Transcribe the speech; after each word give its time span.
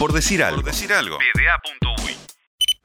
Por 0.00 0.14
decir 0.14 0.42
algo. 0.42 0.62
Por 0.62 0.72
decir 0.72 0.90
algo. 0.94 1.18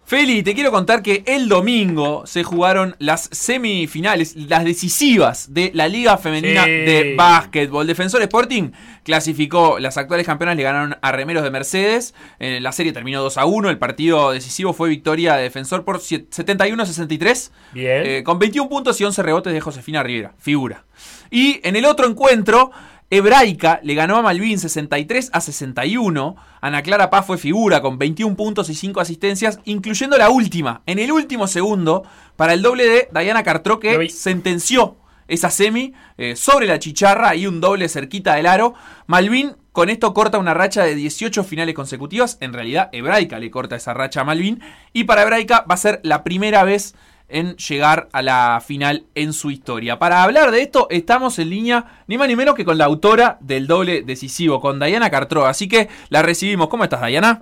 Feli, 0.04 0.44
te 0.44 0.54
quiero 0.54 0.70
contar 0.70 1.02
que 1.02 1.24
el 1.26 1.48
domingo 1.48 2.28
se 2.28 2.44
jugaron 2.44 2.96
las 3.00 3.28
semifinales, 3.32 4.36
las 4.36 4.64
decisivas 4.66 5.52
de 5.54 5.72
la 5.74 5.88
Liga 5.88 6.18
Femenina 6.18 6.64
Sí. 6.66 6.70
de 6.70 7.16
Básquetbol. 7.18 7.88
Defensor 7.88 8.22
Sporting 8.22 8.70
clasificó, 9.04 9.80
las 9.80 9.98
actuales 9.98 10.28
campeonas 10.28 10.58
le 10.58 10.64
ganaron 10.64 10.98
a 11.02 11.12
Remeros 11.14 11.42
de 11.44 11.50
Mercedes. 11.52 12.14
Eh, 12.38 12.60
la 12.62 12.72
serie 12.74 12.92
terminó 12.92 13.24
2 13.24 13.38
a 13.40 13.46
1. 13.46 13.70
El 13.72 13.80
partido 13.80 14.32
decisivo 14.32 14.74
fue 14.74 14.90
victoria 14.90 15.38
de 15.38 15.44
Defensor 15.44 15.86
por 15.86 16.00
siete- 16.02 16.28
71 16.30 16.84
a 16.84 16.86
63. 16.86 17.52
Bien. 17.72 18.04
eh, 18.06 18.24
con 18.24 18.38
21 18.38 18.70
puntos 18.70 19.00
y 19.02 19.06
11 19.06 19.24
rebotes 19.24 19.54
de 19.54 19.62
Josefina 19.62 20.04
Rivera, 20.04 20.34
figura. 20.38 20.84
Y 21.32 21.62
en 21.64 21.76
el 21.78 21.86
otro 21.86 22.06
encuentro, 22.08 22.72
Hebraica 23.10 23.80
le 23.84 23.94
ganó 23.94 24.18
a 24.18 24.22
Malvin 24.22 24.60
63 24.60 25.30
a 25.32 25.42
61. 25.42 26.36
Ana 26.62 26.82
Clara 26.82 27.10
Paz 27.10 27.26
fue 27.26 27.38
figura 27.38 27.82
con 27.82 27.98
21 27.98 28.36
puntos 28.36 28.70
y 28.70 28.76
5 28.76 29.00
asistencias, 29.00 29.60
incluyendo 29.66 30.18
la 30.18 30.30
última, 30.30 30.82
en 30.86 31.00
el 31.00 31.12
último 31.12 31.48
segundo, 31.48 32.04
para 32.36 32.54
el 32.54 32.62
doble 32.62 32.86
de 32.88 33.10
Diana 33.14 33.44
Cartró 33.44 33.80
que 33.80 34.10
sentenció 34.10 34.98
esa 35.28 35.50
semi 35.50 35.94
eh, 36.18 36.36
sobre 36.36 36.68
la 36.68 36.80
chicharra 36.80 37.36
y 37.36 37.48
un 37.48 37.62
doble 37.62 37.90
cerquita 37.90 38.36
del 38.36 38.48
aro. 38.48 38.74
Malvin 39.08 39.56
con 39.72 39.90
esto 39.90 40.14
corta 40.14 40.38
una 40.38 40.54
racha 40.54 40.84
de 40.84 40.96
18 40.96 41.44
finales 41.44 41.76
consecutivas. 41.76 42.38
En 42.40 42.54
realidad, 42.54 42.90
Hebraica 42.94 43.40
le 43.40 43.52
corta 43.52 43.76
esa 43.76 43.94
racha 43.94 44.22
a 44.22 44.24
Malvin. 44.24 44.62
Y 44.94 45.04
para 45.04 45.24
Hebraica 45.24 45.66
va 45.70 45.76
a 45.76 45.78
ser 45.78 46.00
la 46.04 46.24
primera 46.24 46.64
vez 46.64 46.96
en 47.28 47.56
llegar 47.58 48.08
a 48.12 48.22
la 48.22 48.62
final 48.66 49.04
en 49.16 49.34
su 49.34 49.52
historia. 49.52 49.98
Para 50.00 50.24
hablar 50.24 50.52
de 50.52 50.62
esto, 50.62 50.88
estamos 50.90 51.40
en 51.40 51.50
línea 51.50 51.86
ni 52.08 52.18
más 52.18 52.28
ni 52.28 52.36
menos 52.36 52.56
que 52.56 52.66
con 52.66 52.78
la 52.78 52.86
autora 52.86 53.38
del 53.42 53.68
doble 53.68 54.04
decisivo, 54.04 54.62
con 54.62 54.80
Diana 54.80 55.10
Cartró. 55.10 55.46
Así 55.46 55.68
que 55.68 55.90
la 56.10 56.22
recibimos. 56.22 56.68
¿Cómo 56.70 56.84
estás, 56.84 57.06
Diana? 57.08 57.42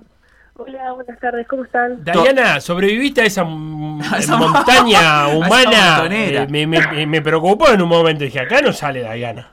Hola, 0.56 0.92
buenas 0.92 1.18
tardes, 1.18 1.46
¿cómo 1.48 1.64
están? 1.64 2.02
Diana, 2.04 2.60
¿sobreviviste 2.60 3.22
a 3.22 3.24
esa, 3.24 3.42
m- 3.42 4.02
A 4.12 4.18
esa 4.18 4.36
montaña 4.36 5.24
a 5.26 5.28
esa 5.28 5.36
humana? 5.36 6.06
Eh, 6.10 6.46
me, 6.48 6.66
me- 6.66 7.06
me 7.06 7.20
preocupó 7.22 7.68
en 7.70 7.82
un 7.82 7.88
momento. 7.88 8.24
Dije, 8.24 8.40
acá 8.40 8.60
no 8.62 8.72
sale 8.72 9.00
Diana. 9.12 9.50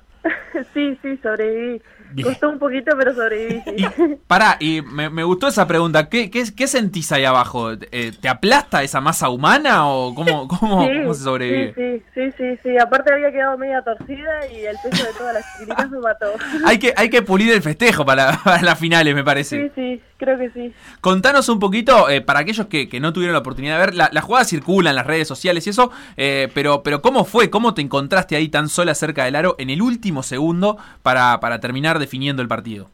sí, 0.73 0.97
sí, 1.01 1.17
sobreviví. 1.23 1.81
Bien. 2.13 2.27
Costó 2.27 2.49
un 2.49 2.59
poquito, 2.59 2.91
pero 2.97 3.13
sobreviví, 3.13 3.61
sí. 3.65 3.75
Y 3.77 4.15
pará, 4.27 4.57
y 4.59 4.81
me, 4.81 5.09
me 5.09 5.23
gustó 5.23 5.47
esa 5.47 5.67
pregunta. 5.67 6.09
¿Qué, 6.09 6.29
qué, 6.29 6.43
qué 6.55 6.67
sentís 6.67 7.11
ahí 7.11 7.25
abajo? 7.25 7.71
Eh, 7.73 8.11
¿Te 8.19 8.29
aplasta 8.29 8.83
esa 8.83 9.01
masa 9.01 9.29
humana 9.29 9.87
o 9.87 10.13
cómo, 10.13 10.47
cómo, 10.59 10.85
Sí, 10.85 11.01
cómo 11.01 11.13
se 11.13 11.23
sobrevive? 11.23 11.73
Sí, 11.75 12.03
sí, 12.13 12.31
sí, 12.31 12.33
sí, 12.37 12.59
sí. 12.63 12.77
Aparte 12.77 13.13
había 13.13 13.31
quedado 13.31 13.57
media 13.57 13.81
torcida 13.81 14.47
y 14.51 14.65
el 14.65 14.77
peso 14.83 15.05
de 15.05 15.13
todas 15.13 15.33
las 15.33 15.45
chiquititas 15.53 15.89
me 15.89 15.99
mató. 15.99 16.25
Hay 16.65 16.77
que, 16.79 16.93
hay 16.95 17.09
que 17.09 17.21
pulir 17.21 17.51
el 17.51 17.61
festejo 17.61 18.05
para, 18.05 18.37
para 18.43 18.61
las 18.61 18.79
finales, 18.79 19.13
me 19.15 19.23
parece. 19.23 19.65
Sí, 19.65 19.71
sí, 19.75 20.01
creo 20.17 20.37
que 20.37 20.49
sí. 20.51 20.73
Contanos 21.01 21.49
un 21.49 21.59
poquito, 21.59 22.09
eh, 22.09 22.21
para 22.21 22.39
aquellos 22.39 22.67
que, 22.67 22.87
que 22.87 22.99
no 22.99 23.13
tuvieron 23.13 23.33
la 23.33 23.39
oportunidad 23.39 23.79
de 23.79 23.85
ver, 23.85 23.95
la, 23.95 24.09
la 24.11 24.21
jugada 24.21 24.45
circula 24.45 24.89
en 24.91 24.95
las 24.95 25.07
redes 25.07 25.27
sociales 25.27 25.65
y 25.67 25.71
eso, 25.71 25.91
eh, 26.17 26.49
pero, 26.53 26.83
pero 26.83 27.01
¿cómo 27.01 27.25
fue? 27.25 27.49
¿Cómo 27.49 27.73
te 27.73 27.81
encontraste 27.81 28.35
ahí 28.35 28.49
tan 28.49 28.69
sola 28.69 28.95
cerca 28.95 29.25
del 29.25 29.35
aro 29.35 29.55
en 29.57 29.69
el 29.69 29.81
último 29.81 30.23
segundo 30.23 30.77
para, 31.01 31.39
para 31.39 31.59
terminar 31.59 31.99
definiendo 32.02 32.41
el 32.41 32.49
partido? 32.49 32.89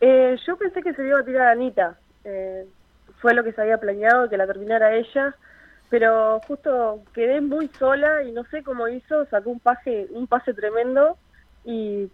Eh, 0.00 0.36
yo 0.46 0.56
pensé 0.56 0.82
que 0.82 0.94
se 0.94 1.02
le 1.02 1.08
iba 1.08 1.18
a 1.18 1.24
tirar 1.24 1.48
a 1.48 1.50
Anita. 1.50 1.98
Eh, 2.24 2.64
fue 3.20 3.34
lo 3.34 3.42
que 3.42 3.52
se 3.52 3.60
había 3.60 3.78
planeado, 3.78 4.28
que 4.28 4.36
la 4.36 4.46
terminara 4.46 4.94
ella. 4.94 5.34
Pero 5.90 6.40
justo 6.46 7.02
quedé 7.12 7.40
muy 7.40 7.68
sola 7.78 8.22
y 8.22 8.32
no 8.32 8.44
sé 8.50 8.62
cómo 8.62 8.88
hizo, 8.88 9.26
sacó 9.26 9.50
un 9.50 9.60
pase, 9.60 10.06
un 10.10 10.26
pase 10.26 10.54
tremendo 10.54 11.16
y 11.64 12.08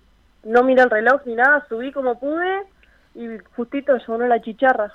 no 0.45 0.63
miré 0.65 0.83
el 0.83 0.91
reloj 0.91 1.23
ni 1.25 1.35
nada, 1.35 1.65
subí 1.69 1.93
como 1.93 2.19
pude 2.19 2.63
y 3.15 3.27
justito 3.57 3.99
sonó 4.01 4.27
la 4.27 4.41
chicharra. 4.41 4.93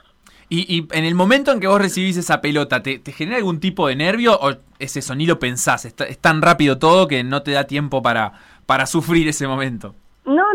Y, 0.49 0.77
y 0.77 0.87
en 0.91 1.05
el 1.05 1.15
momento 1.15 1.51
en 1.51 1.59
que 1.59 1.67
vos 1.67 1.81
recibís 1.81 2.17
esa 2.17 2.41
pelota, 2.41 2.83
¿te, 2.83 2.99
te 2.99 3.11
genera 3.11 3.37
algún 3.37 3.59
tipo 3.59 3.87
de 3.87 3.95
nervio 3.95 4.37
o 4.39 4.51
es 4.79 4.97
eso, 4.97 5.15
ni 5.15 5.25
lo 5.25 5.39
pensás? 5.39 5.85
Es, 5.85 5.95
es 6.07 6.19
tan 6.19 6.41
rápido 6.41 6.77
todo 6.77 7.07
que 7.07 7.23
no 7.23 7.41
te 7.41 7.51
da 7.51 7.65
tiempo 7.65 8.01
para, 8.01 8.33
para 8.65 8.85
sufrir 8.85 9.27
ese 9.27 9.47
momento. 9.47 9.95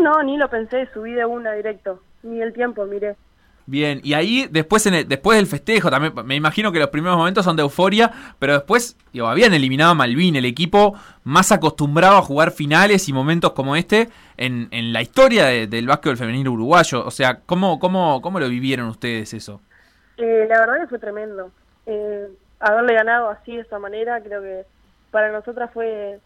No, 0.01 0.21
ni 0.23 0.37
lo 0.37 0.49
pensé, 0.49 0.87
subí 0.93 1.13
de 1.13 1.25
una 1.25 1.53
directo, 1.53 2.01
ni 2.23 2.41
el 2.41 2.53
tiempo 2.53 2.85
miré. 2.85 3.15
Bien, 3.67 4.01
y 4.03 4.13
ahí 4.15 4.47
después 4.49 4.85
en 4.87 4.95
el- 4.95 5.07
después 5.07 5.37
del 5.37 5.45
festejo, 5.45 5.89
también 5.91 6.13
me 6.25 6.35
imagino 6.35 6.71
que 6.71 6.79
los 6.79 6.89
primeros 6.89 7.15
momentos 7.17 7.45
son 7.45 7.55
de 7.55 7.61
euforia, 7.61 8.11
pero 8.39 8.53
después, 8.53 8.97
digo, 9.13 9.27
habían 9.27 9.53
eliminado 9.53 9.91
a 9.91 9.95
Malvin, 9.95 10.35
el 10.35 10.45
equipo 10.45 10.95
más 11.23 11.51
acostumbrado 11.51 12.17
a 12.17 12.21
jugar 12.23 12.51
finales 12.51 13.07
y 13.07 13.13
momentos 13.13 13.51
como 13.51 13.75
este 13.75 14.09
en, 14.35 14.67
en 14.71 14.91
la 14.91 15.01
historia 15.03 15.45
de- 15.45 15.67
del 15.67 15.87
básquetbol 15.87 16.17
femenino 16.17 16.51
uruguayo. 16.51 17.05
O 17.05 17.11
sea, 17.11 17.39
¿cómo, 17.45 17.79
cómo, 17.79 18.19
¿cómo 18.21 18.39
lo 18.39 18.49
vivieron 18.49 18.87
ustedes 18.87 19.33
eso? 19.33 19.61
Eh, 20.17 20.47
la 20.49 20.59
verdad 20.59 20.81
que 20.81 20.87
fue 20.87 20.99
tremendo. 20.99 21.51
Eh, 21.85 22.27
haberle 22.59 22.93
ganado 22.95 23.29
así 23.29 23.55
de 23.55 23.61
esa 23.61 23.77
manera, 23.79 24.19
creo 24.21 24.41
que 24.41 24.63
para 25.11 25.31
nosotras 25.31 25.69
fue 25.73 26.19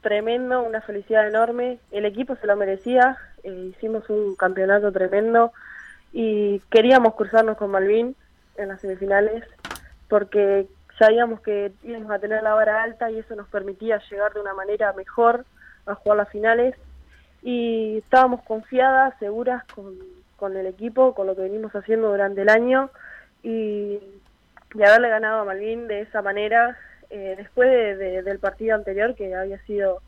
tremendo, 0.00 0.62
una 0.62 0.80
felicidad 0.80 1.26
enorme. 1.26 1.78
El 1.90 2.04
equipo 2.04 2.36
se 2.36 2.46
lo 2.46 2.56
merecía, 2.56 3.16
eh, 3.42 3.72
hicimos 3.74 4.08
un 4.10 4.36
campeonato 4.36 4.92
tremendo 4.92 5.52
y 6.12 6.60
queríamos 6.70 7.14
cruzarnos 7.14 7.56
con 7.56 7.70
Malvin 7.70 8.14
en 8.56 8.68
las 8.68 8.80
semifinales 8.80 9.44
porque 10.08 10.66
sabíamos 10.98 11.40
que 11.40 11.72
íbamos 11.84 12.10
a 12.10 12.18
tener 12.18 12.42
la 12.42 12.54
vara 12.54 12.82
alta 12.82 13.10
y 13.10 13.18
eso 13.18 13.36
nos 13.36 13.48
permitía 13.48 14.00
llegar 14.10 14.32
de 14.32 14.40
una 14.40 14.54
manera 14.54 14.92
mejor 14.94 15.44
a 15.86 15.94
jugar 15.94 16.18
las 16.18 16.28
finales 16.30 16.74
y 17.42 17.98
estábamos 17.98 18.42
confiadas, 18.42 19.14
seguras 19.18 19.64
con, 19.74 19.94
con 20.36 20.56
el 20.56 20.66
equipo, 20.66 21.14
con 21.14 21.26
lo 21.26 21.36
que 21.36 21.42
venimos 21.42 21.74
haciendo 21.74 22.10
durante 22.10 22.42
el 22.42 22.48
año 22.48 22.90
y 23.42 23.98
de 24.74 24.86
haberle 24.86 25.08
ganado 25.08 25.40
a 25.40 25.44
Malvin 25.44 25.86
de 25.86 26.00
esa 26.00 26.20
manera 26.20 26.76
eh, 27.10 27.34
después 27.36 27.68
de- 27.70 27.96
de- 27.96 28.22
del 28.22 28.38
partido 28.38 28.74
anterior 28.74 29.14
que 29.14 29.34
había 29.34 29.58
sido 29.64 30.00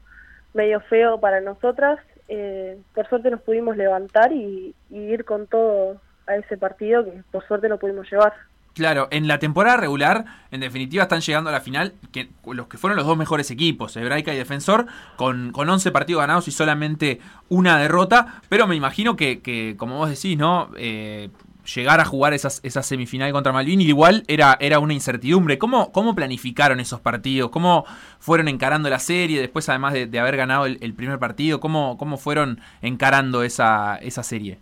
medio 0.55 0.81
feo 0.81 1.21
para 1.21 1.41
nosotras 1.41 1.99
eh, 2.29 2.79
por 2.95 3.09
suerte 3.09 3.31
nos 3.31 3.41
pudimos 3.43 3.77
levantar 3.77 4.33
y, 4.33 4.75
ir 4.91 5.25
con 5.25 5.47
todo 5.47 6.01
a 6.27 6.37
ese 6.37 6.57
partido 6.57 7.05
que 7.05 7.23
por 7.33 7.45
suerte 7.47 7.69
lo 7.69 7.79
pudimos 7.79 8.11
llevar 8.11 8.33
Claro, 8.73 9.09
en 9.11 9.27
la 9.27 9.41
temporada 9.41 9.77
regular, 9.77 10.25
en 10.53 10.61
definitiva, 10.61 11.03
están 11.03 11.21
llegando 11.21 11.51
a 11.51 11.53
la 11.53 11.61
final 11.61 11.93
que, 12.13 12.29
los 12.47 12.69
que 12.69 12.79
fueron 12.79 12.97
los 12.97 13.05
dos 13.05 13.17
mejores 13.17 13.51
equipos, 13.51 13.97
Hebraica 13.97 14.33
y 14.33 14.37
Defensor, 14.37 14.87
con, 15.17 15.51
con 15.51 15.69
11 15.69 15.91
partidos 15.91 16.21
ganados 16.21 16.47
y 16.47 16.53
solamente 16.53 17.19
una 17.49 17.79
derrota. 17.79 18.41
Pero 18.49 18.69
me 18.69 18.77
imagino 18.77 19.17
que, 19.17 19.41
que 19.41 19.75
como 19.77 19.99
vos 19.99 20.09
decís, 20.09 20.39
¿no? 20.39 20.71
Eh, 20.79 21.31
llegar 21.75 22.01
a 22.01 22.05
jugar 22.05 22.33
esas, 22.35 22.61
esa 22.65 22.83
semifinal 22.83 23.33
contra 23.33 23.53
Malvin 23.53 23.81
igual 23.81 24.25
era, 24.27 24.57
era 24.61 24.79
una 24.79 24.93
incertidumbre. 24.93 25.59
¿Cómo, 25.59 25.93
¿Cómo 25.93 26.15
planificaron 26.15 26.81
esos 26.81 27.01
partidos? 27.01 27.51
¿Cómo 27.51 27.85
fueron 28.19 28.49
encarando 28.49 28.89
la 28.91 28.99
serie 28.99 29.41
después, 29.41 29.69
además 29.69 29.95
de, 29.95 30.19
haber 30.19 30.37
ganado 30.37 30.67
el, 30.67 30.95
primer 30.95 31.19
partido? 31.19 31.61
¿Cómo, 31.61 31.97
¿Cómo 31.99 32.17
fueron 32.17 32.61
encarando 32.83 33.43
esa, 33.43 33.97
esa 33.97 34.23
serie? 34.23 34.59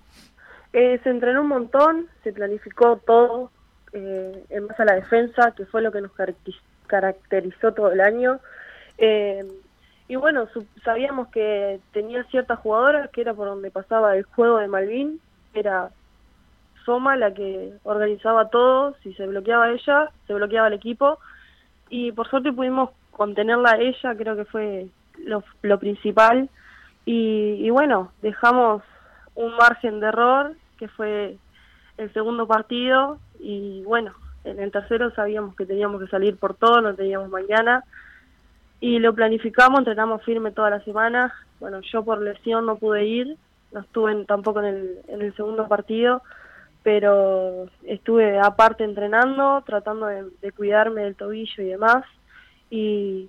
Eh, 0.73 1.01
se 1.03 1.11
entrenó 1.11 1.43
un 1.43 1.49
montón, 1.49 2.07
se 2.23 2.33
planificó 2.33 2.99
todo 2.99 3.51
eh, 3.93 4.45
en 4.51 4.67
base 4.67 4.83
a 4.83 4.87
la 4.87 4.95
defensa, 4.95 5.53
que 5.57 5.65
fue 5.65 5.83
lo 5.83 5.91
que 5.91 6.01
nos 6.01 6.13
caracterizó 6.87 7.73
todo 7.73 7.93
el 7.93 8.01
año. 8.01 8.41
Eh, 8.99 9.45
y 10.09 10.17
bueno, 10.17 10.49
sabíamos 10.85 11.29
que 11.29 11.81
tenía 11.93 12.25
ciertas 12.25 12.59
jugadoras, 12.61 13.11
que 13.11 13.21
era 13.21 13.35
por 13.35 13.47
donde 13.47 13.71
pasaba 13.71 14.17
el 14.17 14.25
juego 14.25 14.59
de 14.59 14.69
Malvin, 14.69 15.21
era 15.55 15.91
La 16.89 17.35
que 17.35 17.75
organizaba 17.83 18.49
todo, 18.49 18.95
si 19.03 19.13
se 19.13 19.27
bloqueaba 19.27 19.71
ella, 19.71 20.09
se 20.27 20.33
bloqueaba 20.33 20.69
el 20.69 20.73
equipo, 20.73 21.19
y 21.91 22.13
por 22.13 22.29
suerte 22.31 22.51
pudimos 22.51 22.91
contenerla 23.11 23.73
a 23.73 23.79
ella, 23.79 24.15
creo 24.17 24.37
que 24.37 24.47
fue 24.47 24.87
lo, 25.19 25.79
principal, 25.79 26.49
y, 27.05 27.57
y 27.61 27.69
bueno, 27.69 28.13
dejamos 28.23 28.83
un 29.35 29.55
margen 29.57 30.01
de 30.01 30.07
error, 30.07 30.55
que 30.79 30.89
fue 30.89 31.37
el 31.99 32.11
segundo 32.15 32.47
partido, 32.47 33.19
y 33.39 33.83
bueno, 33.83 34.15
en 34.45 34.59
el 34.59 34.73
tercero 34.73 35.11
sabíamos 35.11 35.57
que 35.57 35.67
teníamos 35.67 36.01
que 36.01 36.09
salir 36.09 36.39
por 36.39 36.55
todo, 36.55 36.81
no 36.81 36.95
teníamos 36.95 37.29
mañana, 37.29 37.85
y 38.81 38.99
lo 38.99 39.15
planificamos, 39.15 39.81
entrenamos 39.81 40.23
firme 40.23 40.53
toda 40.53 40.71
la 40.71 40.81
semana, 40.85 41.35
bueno, 41.61 41.81
yo 41.81 42.03
por 42.03 42.23
lesión 42.23 42.65
no 42.65 42.77
pude 42.77 43.05
ir, 43.05 43.37
no 43.73 43.81
estuve 43.81 44.25
tampoco 44.25 44.61
en 44.61 44.67
el, 44.67 44.99
en 45.09 45.21
el 45.21 45.37
segundo 45.37 45.69
partido, 45.69 46.23
pero 46.89 47.67
estuve 47.85 48.39
aparte 48.39 48.83
entrenando, 48.83 49.63
tratando 49.67 50.07
de, 50.07 50.53
cuidarme 50.53 51.03
del 51.03 51.17
tobillo 51.17 51.63
y 51.63 51.67
demás, 51.67 52.03
y, 52.71 53.29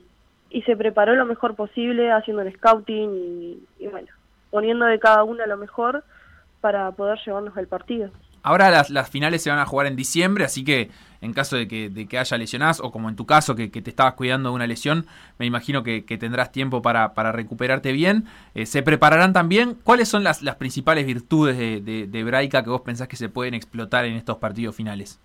y 0.50 0.62
se 0.62 0.78
preparó 0.78 1.14
lo 1.14 1.26
mejor 1.26 1.56
posible, 1.56 2.10
haciendo 2.10 2.42
el 2.42 2.54
scouting 2.56 3.10
y, 3.14 3.64
y 3.84 3.88
bueno, 3.88 4.08
poniendo 4.50 4.86
de 4.86 4.98
cada 4.98 5.26
una 5.26 5.46
lo 5.46 5.58
mejor 5.58 6.06
para 6.62 6.90
poder 6.92 7.20
llevarnos 7.26 7.58
al 7.58 7.68
partido. 7.68 8.12
Ahora 8.44 8.70
las, 8.70 8.90
las 8.90 9.10
finales 9.10 9.44
se 9.44 9.50
van 9.50 9.60
a 9.60 9.66
jugar 9.66 9.88
en 9.88 9.98
diciembre, 9.98 10.46
así 10.46 10.64
que 10.64 10.90
en 11.22 11.34
caso 11.34 11.56
de 11.58 11.68
que, 11.68 11.90
de 11.90 12.08
que 12.08 12.18
haya 12.18 12.38
lesionás, 12.38 12.80
o 12.80 12.92
como 12.92 13.10
en 13.10 13.16
tu 13.16 13.26
caso, 13.26 13.56
que, 13.56 13.68
te 13.70 13.90
estabas 13.90 14.14
cuidando 14.14 14.50
de 14.50 14.56
una 14.56 14.68
lesión, 14.68 15.06
me 15.38 15.46
imagino 15.46 15.84
que, 15.84 16.02
tendrás 16.02 16.52
tiempo 16.52 16.82
para, 16.82 17.14
para 17.14 17.32
recuperarte 17.32 17.92
bien. 17.92 18.26
Eh, 18.56 18.66
¿Se 18.66 18.84
prepararán 18.84 19.34
también? 19.34 19.76
¿Cuáles 19.84 20.08
son 20.08 20.24
las, 20.24 20.42
las 20.42 20.56
principales 20.56 21.06
virtudes 21.06 21.58
de, 21.58 22.08
de, 22.08 22.24
Braica 22.24 22.64
que 22.64 22.70
vos 22.70 22.82
pensás 22.82 23.08
que 23.08 23.16
se 23.16 23.30
pueden 23.30 23.54
explotar 23.54 24.06
en 24.06 24.16
estos 24.16 24.38
partidos 24.38 24.76
finales? 24.76 25.20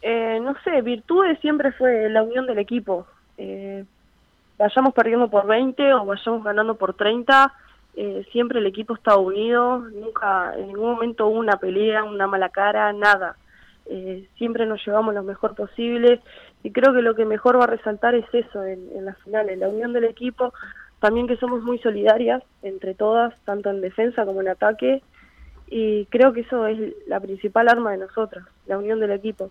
Eh, 0.00 0.38
no 0.42 0.54
sé, 0.64 0.80
virtudes 0.82 1.38
siempre 1.40 1.72
fue 1.72 2.08
la 2.08 2.22
unión 2.22 2.46
del 2.46 2.58
equipo. 2.58 3.06
Eh, 3.36 3.84
vayamos 4.58 4.94
perdiendo 4.94 5.28
por 5.28 5.46
20 5.46 5.94
o 5.94 6.04
vayamos 6.06 6.44
ganando 6.44 6.76
por 6.76 6.94
30, 6.94 7.52
siempre 8.30 8.60
el 8.60 8.66
equipo 8.66 8.94
está 8.94 9.16
unido, 9.16 9.78
nunca 9.78 10.54
en 10.56 10.68
ningún 10.68 10.92
momento 10.92 11.26
hubo 11.26 11.40
una 11.40 11.56
pelea, 11.56 12.04
una 12.04 12.28
mala 12.28 12.48
cara, 12.48 12.92
nada. 12.92 13.36
Eh, 13.90 14.28
siempre 14.36 14.66
nos 14.66 14.84
llevamos 14.86 15.14
lo 15.14 15.22
mejor 15.22 15.54
posible 15.54 16.20
y 16.62 16.72
creo 16.72 16.92
que 16.92 17.02
lo 17.02 17.14
que 17.14 17.24
mejor 17.24 17.58
va 17.58 17.64
a 17.64 17.68
resaltar 17.68 18.14
es 18.14 18.26
eso 18.32 18.62
en, 18.64 18.86
en 18.94 19.06
las 19.06 19.16
finales, 19.22 19.58
la 19.58 19.68
unión 19.68 19.92
del 19.92 20.04
equipo, 20.04 20.52
también 21.00 21.26
que 21.26 21.36
somos 21.36 21.62
muy 21.62 21.78
solidarias 21.78 22.42
entre 22.62 22.94
todas, 22.94 23.34
tanto 23.44 23.70
en 23.70 23.80
defensa 23.80 24.26
como 24.26 24.40
en 24.42 24.48
ataque 24.48 25.02
y 25.70 26.06
creo 26.06 26.32
que 26.32 26.40
eso 26.40 26.66
es 26.66 26.78
la 27.06 27.20
principal 27.20 27.68
arma 27.68 27.92
de 27.92 27.98
nosotras, 27.98 28.44
la 28.66 28.78
unión 28.78 29.00
del 29.00 29.12
equipo. 29.12 29.50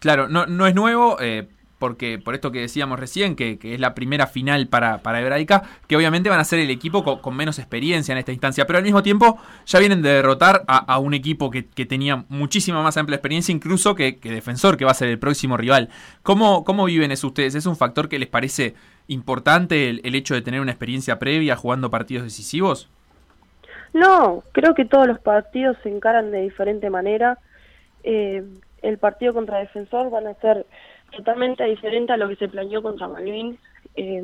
Claro, 0.00 0.28
no, 0.28 0.46
no 0.46 0.66
es 0.66 0.74
nuevo, 0.74 1.16
eh, 1.20 1.48
porque 1.78 2.18
por 2.18 2.34
esto 2.34 2.50
que 2.50 2.60
decíamos 2.60 2.98
recién, 2.98 3.36
que, 3.36 3.58
es 3.62 3.80
la 3.80 3.94
primera 3.94 4.26
final 4.26 4.66
para, 4.66 4.98
para 4.98 5.20
Hebraica, 5.20 5.62
que 5.86 5.96
obviamente 5.96 6.28
van 6.28 6.40
a 6.40 6.44
ser 6.44 6.58
el 6.58 6.70
equipo 6.70 7.20
con, 7.20 7.36
menos 7.36 7.58
experiencia 7.58 8.12
en 8.12 8.18
esta 8.18 8.32
instancia, 8.32 8.66
pero 8.66 8.78
al 8.78 8.84
mismo 8.84 9.02
tiempo 9.02 9.38
ya 9.64 9.78
vienen 9.78 10.02
de 10.02 10.10
derrotar 10.10 10.64
a, 10.66 10.98
un 10.98 11.14
equipo 11.14 11.50
que, 11.50 11.62
tenía 11.86 12.24
muchísima 12.28 12.82
más 12.82 12.96
amplia 12.96 13.16
experiencia, 13.16 13.52
incluso 13.52 13.94
que, 13.94 14.18
Defensor, 14.22 14.76
que 14.76 14.84
va 14.84 14.90
a 14.90 14.94
ser 14.94 15.08
el 15.08 15.18
próximo 15.18 15.56
rival. 15.56 15.88
¿Cómo, 16.22 16.64
¿Cómo 16.64 16.84
viven 16.84 17.12
eso 17.12 17.28
ustedes? 17.28 17.54
¿Es 17.54 17.66
un 17.66 17.76
factor 17.76 18.08
que 18.08 18.18
les 18.18 18.28
parece 18.28 18.74
importante 19.06 19.88
el, 19.88 20.14
hecho 20.14 20.34
de 20.34 20.42
tener 20.42 20.60
una 20.60 20.72
experiencia 20.72 21.18
previa 21.18 21.56
jugando 21.56 21.90
partidos 21.90 22.24
decisivos? 22.24 22.88
No, 23.94 24.42
creo 24.52 24.74
que 24.74 24.84
todos 24.84 25.06
los 25.06 25.18
partidos 25.20 25.76
se 25.82 25.88
encaran 25.88 26.30
de 26.30 26.42
diferente 26.42 26.90
manera. 26.90 27.38
Eh, 28.02 28.42
el 28.82 28.98
partido 28.98 29.32
contra 29.32 29.58
Defensor 29.58 30.10
van 30.10 30.26
a 30.26 30.34
ser 30.34 30.66
totalmente 31.10 31.64
diferente 31.64 32.12
a 32.12 32.16
lo 32.16 32.28
que 32.28 32.36
se 32.36 32.48
planeó 32.48 32.82
contra 32.82 33.08
Malvin, 33.08 33.58
eh, 33.96 34.22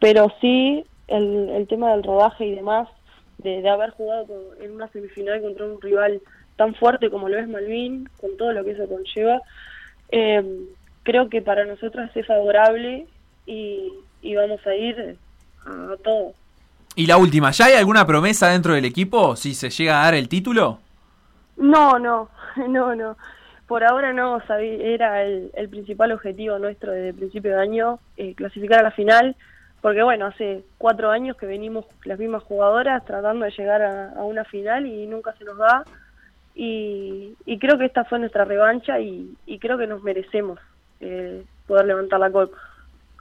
pero 0.00 0.32
sí 0.40 0.84
el, 1.08 1.48
el, 1.50 1.66
tema 1.66 1.92
del 1.92 2.02
rodaje 2.02 2.46
y 2.46 2.54
demás, 2.54 2.88
de, 3.38 3.68
haber 3.68 3.90
jugado 3.90 4.26
en 4.60 4.72
una 4.72 4.88
semifinal 4.88 5.40
contra 5.40 5.66
un 5.66 5.80
rival 5.80 6.20
tan 6.56 6.74
fuerte 6.74 7.10
como 7.10 7.28
lo 7.28 7.38
es 7.38 7.48
Malvin, 7.48 8.08
con 8.20 8.36
todo 8.36 8.52
lo 8.52 8.64
que 8.64 8.72
eso 8.72 8.88
conlleva, 8.88 9.40
eh, 10.10 10.66
creo 11.02 11.28
que 11.28 11.40
para 11.40 11.64
nosotros 11.64 12.10
es 12.14 12.26
favorable 12.26 13.06
y, 13.46 13.92
y 14.22 14.34
vamos 14.34 14.64
a 14.66 14.74
ir 14.74 15.16
a, 15.66 15.92
a 15.92 15.96
todo. 15.96 16.32
Y 16.94 17.06
la 17.06 17.16
última, 17.16 17.52
¿ya 17.52 17.66
hay 17.66 17.74
alguna 17.74 18.06
promesa 18.06 18.48
dentro 18.48 18.74
del 18.74 18.84
equipo 18.84 19.36
si 19.36 19.54
se 19.54 19.70
llega 19.70 20.00
a 20.00 20.04
dar 20.06 20.14
el 20.14 20.28
título? 20.28 20.80
No, 21.56 21.98
no, 21.98 22.28
no, 22.68 22.94
no. 22.94 23.16
Por 23.68 23.84
ahora 23.84 24.14
no, 24.14 24.42
era 24.58 25.22
el, 25.22 25.68
principal 25.68 26.10
objetivo 26.12 26.58
nuestro 26.58 26.90
desde 26.90 27.10
el 27.10 27.14
principio 27.14 27.50
de 27.50 27.60
año, 27.60 27.98
eh, 28.16 28.34
clasificar 28.34 28.80
a 28.80 28.82
la 28.82 28.90
final, 28.92 29.36
porque 29.82 30.02
bueno, 30.02 30.24
hace 30.24 30.64
cuatro 30.78 31.10
años 31.10 31.36
que 31.36 31.44
venimos 31.44 31.84
las 32.06 32.18
mismas 32.18 32.42
jugadoras 32.44 33.04
tratando 33.04 33.44
de 33.44 33.50
llegar 33.50 33.82
a, 33.82 34.24
una 34.24 34.44
final 34.44 34.86
y 34.86 35.06
nunca 35.06 35.34
se 35.34 35.44
nos 35.44 35.58
da. 35.58 35.84
Y, 36.54 37.36
creo 37.60 37.76
que 37.76 37.84
esta 37.84 38.04
fue 38.04 38.18
nuestra 38.18 38.46
revancha 38.46 38.98
y, 39.00 39.36
creo 39.60 39.76
que 39.76 39.86
nos 39.86 40.02
merecemos 40.02 40.58
eh, 41.00 41.44
poder 41.66 41.84
levantar 41.84 42.20
la 42.20 42.30
copa. 42.30 42.56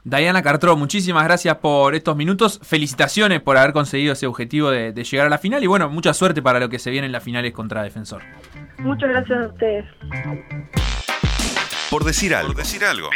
Diana 0.07 0.42
Cartro, 0.42 0.77
muchísimas 0.77 1.25
gracias 1.25 1.57
por 1.57 1.94
estos 1.94 2.15
minutos. 2.15 2.62
Felicitaciones 2.63 3.42
por 3.42 3.57
haber 3.57 3.74
conseguido 3.74 4.13
ese 4.13 4.25
objetivo 4.25 4.71
de, 4.71 4.94
de, 4.94 5.04
llegar 5.04 5.27
a 5.27 5.30
la 5.30 5.38
final 5.38 5.62
y 5.62 5.68
bueno, 5.68 5.89
mucha 5.89 6.13
suerte 6.13 6.42
para 6.42 6.62
lo 6.62 6.69
que 6.69 6.80
se 6.80 6.92
viene 6.92 7.07
en 7.07 7.12
las 7.12 7.21
finales 7.21 7.51
contra 7.51 7.83
Defensor. 7.83 8.21
Muchas 8.77 9.09
gracias 9.09 9.38
a 9.38 9.48
ustedes. 9.48 9.86
Por 11.89 12.06
decir 12.06 12.33
algo. 12.33 12.54
Por 12.54 12.63
decir 12.63 12.86
algo. 12.86 13.09